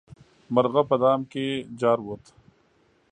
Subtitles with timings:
[0.53, 1.45] مرغه په دام کې
[1.79, 2.23] جارووت.